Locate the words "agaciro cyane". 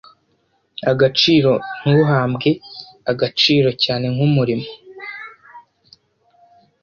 3.11-4.05